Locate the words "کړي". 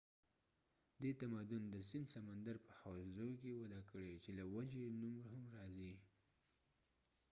3.89-4.11